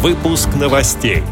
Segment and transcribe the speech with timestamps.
[0.00, 1.24] Выпуск новостей.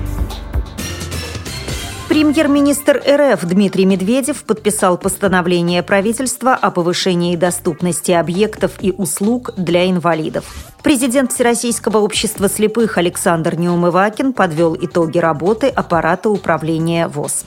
[2.08, 10.46] Премьер-министр РФ Дмитрий Медведев подписал постановление правительства о повышении доступности объектов и услуг для инвалидов.
[10.82, 17.44] Президент Всероссийского общества слепых Александр Неумывакин подвел итоги работы аппарата управления ВОЗ.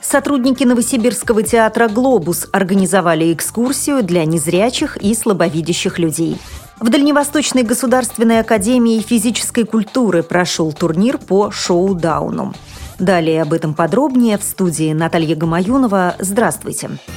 [0.00, 6.38] Сотрудники Новосибирского театра «Глобус» организовали экскурсию для незрячих и слабовидящих людей.
[6.78, 12.54] В Дальневосточной государственной академии физической культуры прошел турнир по шоу-дауну.
[12.98, 16.16] Далее об этом подробнее в студии Наталья Гамаюнова.
[16.18, 16.88] Здравствуйте.
[16.88, 17.15] Здравствуйте.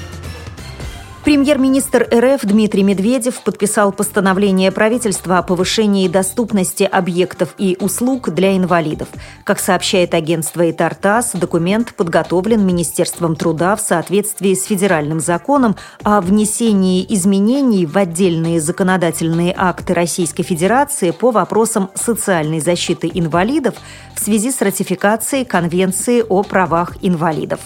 [1.30, 9.10] Премьер-министр РФ Дмитрий Медведев подписал постановление правительства о повышении доступности объектов и услуг для инвалидов.
[9.44, 17.06] Как сообщает агентство «Итартас», документ подготовлен Министерством труда в соответствии с федеральным законом о внесении
[17.08, 23.76] изменений в отдельные законодательные акты Российской Федерации по вопросам социальной защиты инвалидов
[24.16, 27.60] в связи с ратификацией Конвенции о правах инвалидов.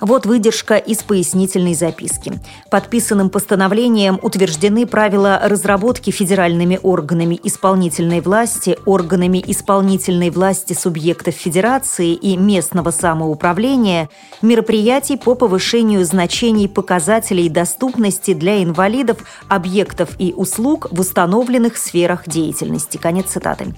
[0.00, 2.32] Вот выдержка из пояснительной записки.
[2.70, 12.36] Подписанным постановлением утверждены правила разработки федеральными органами исполнительной власти, органами исполнительной власти субъектов федерации и
[12.36, 14.08] местного самоуправления
[14.40, 22.98] мероприятий по повышению значений показателей доступности для инвалидов объектов и услуг в установленных сферах деятельности.
[22.98, 23.74] Конец цитаты.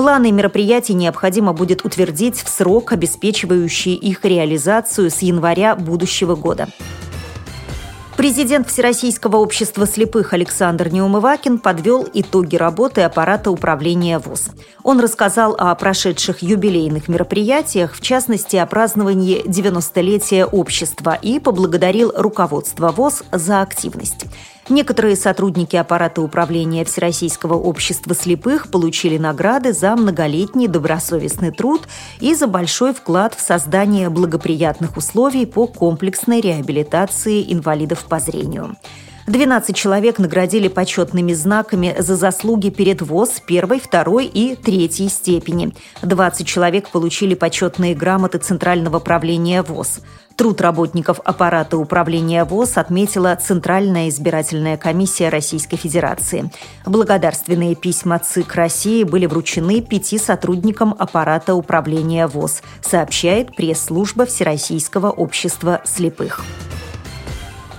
[0.00, 6.68] Планы мероприятий необходимо будет утвердить в срок, обеспечивающий их реализацию с января будущего года.
[8.16, 14.52] Президент Всероссийского общества слепых Александр Неумывакин подвел итоги работы аппарата управления ВОЗ.
[14.84, 22.90] Он рассказал о прошедших юбилейных мероприятиях, в частности, о праздновании 90-летия общества и поблагодарил руководство
[22.90, 24.24] ВОЗ за активность.
[24.70, 31.88] Некоторые сотрудники аппарата управления Всероссийского общества слепых получили награды за многолетний добросовестный труд
[32.20, 38.76] и за большой вклад в создание благоприятных условий по комплексной реабилитации инвалидов по зрению.
[39.30, 45.72] 12 человек наградили почетными знаками за заслуги перед ВОЗ первой, второй и третьей степени.
[46.02, 50.00] 20 человек получили почетные грамоты Центрального правления ВОЗ.
[50.34, 56.50] Труд работников аппарата управления ВОЗ отметила Центральная избирательная комиссия Российской Федерации.
[56.84, 65.82] Благодарственные письма ЦИК России были вручены пяти сотрудникам аппарата управления ВОЗ, сообщает пресс-служба Всероссийского общества
[65.84, 66.42] слепых.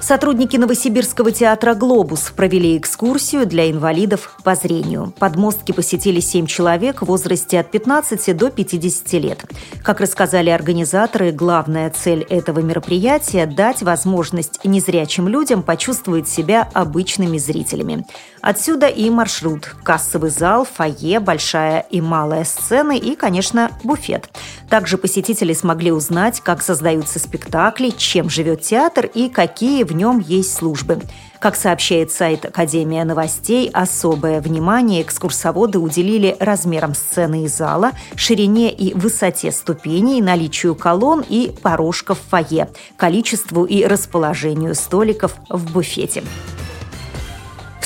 [0.02, 5.14] Сотрудники Новосибирского театра «Глобус» провели экскурсию для инвалидов по зрению.
[5.20, 9.46] Подмостки посетили семь человек в возрасте от 15 до 50 лет.
[9.84, 18.04] Как рассказали организаторы, главная цель этого мероприятия– дать возможность незрячим людям почувствовать себя обычными зрителями.
[18.42, 24.30] Отсюда и маршрут– кассовый зал, фойе, большая и малая сцены и, конечно, буфет.
[24.72, 30.54] Также посетители смогли узнать, как создаются спектакли, чем живет театр и какие в нем есть
[30.54, 31.02] службы.
[31.42, 38.94] Как сообщает сайт Академия новостей, особое внимание экскурсоводы уделили размерам сцены и зала, ширине и
[38.94, 46.24] высоте ступеней, наличию колонн и порожков в фойе, количеству и расположению столиков в буфете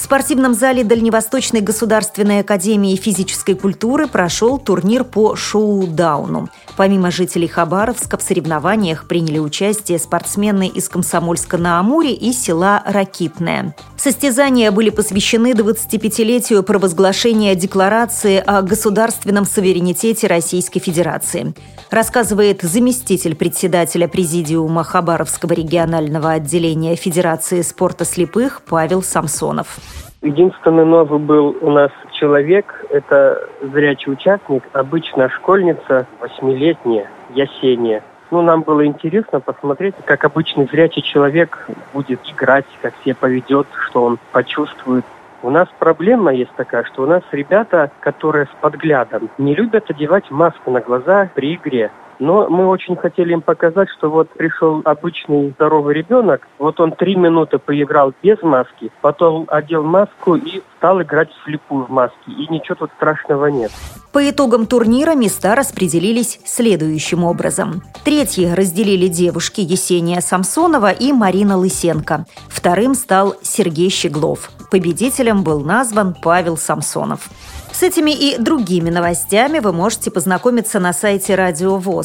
[0.06, 6.50] спортивном зале Дальневосточной государственной академии физической культуры прошел турнир по шоу-дауну.
[6.78, 13.76] Помимо жителей Хабаровска в соревнованиях приняли участие спортсмены из Комсомольска-на-Амуре и села Ракитное.
[13.98, 21.56] Состязания были посвящены 25-летию провозглашения Декларации о государственном суверенитете Российской Федерации.
[21.90, 29.80] Рассказывает заместитель председателя Президиума Хабаровского регионального отделения Федерации спорта слепых Павел Самсонов.
[30.22, 38.02] Единственный новый был у нас человек, это зрячий участник, обычная школьница, восьмилетняя, Ясения.
[38.32, 44.04] Ну, нам было интересно посмотреть, как обычный зрячий человек будет играть, как себя поведет, что
[44.04, 45.06] он почувствует.
[45.44, 50.32] У нас проблема есть такая, что у нас ребята, которые с подглядом, не любят одевать
[50.32, 51.92] маску на глаза при игре.
[52.20, 57.16] Но мы очень хотели им показать, что вот пришел обычный здоровый ребенок, вот он три
[57.16, 62.16] минуты поиграл без маски, потом одел маску и стал играть вслепую в маске.
[62.28, 63.72] И ничего тут страшного нет.
[64.12, 67.82] По итогам турнира места распределились следующим образом.
[68.06, 72.26] Третьи разделили девушки Есения Самсонова и Марина Лысенко.
[72.48, 74.52] Вторым стал Сергей Щеглов.
[74.72, 77.30] Победителем был назван Павел Самсонов.
[77.74, 82.05] С этими и другими новостями вы можете познакомиться на сайте Радио ВОЗ.